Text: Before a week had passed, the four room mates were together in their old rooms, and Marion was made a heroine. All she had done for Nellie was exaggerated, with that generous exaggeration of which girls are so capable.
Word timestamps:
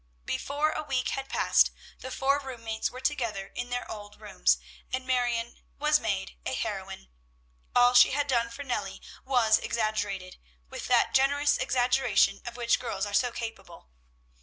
Before 0.25 0.71
a 0.71 0.81
week 0.81 1.09
had 1.09 1.29
passed, 1.29 1.69
the 1.99 2.09
four 2.09 2.39
room 2.39 2.63
mates 2.63 2.89
were 2.89 2.99
together 3.01 3.45
in 3.53 3.69
their 3.69 3.85
old 3.87 4.19
rooms, 4.19 4.57
and 4.91 5.05
Marion 5.05 5.61
was 5.77 5.99
made 5.99 6.39
a 6.43 6.55
heroine. 6.55 7.09
All 7.75 7.93
she 7.93 8.09
had 8.09 8.25
done 8.25 8.49
for 8.49 8.63
Nellie 8.63 9.03
was 9.23 9.59
exaggerated, 9.59 10.37
with 10.67 10.87
that 10.87 11.13
generous 11.13 11.55
exaggeration 11.59 12.41
of 12.47 12.57
which 12.57 12.79
girls 12.79 13.05
are 13.05 13.13
so 13.13 13.31
capable. 13.31 13.91